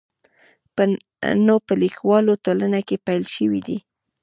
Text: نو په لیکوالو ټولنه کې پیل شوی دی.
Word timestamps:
نو 1.45 1.55
په 1.65 1.73
لیکوالو 1.83 2.33
ټولنه 2.43 2.79
کې 2.87 3.03
پیل 3.05 3.23
شوی 3.35 3.61
دی. 3.67 3.77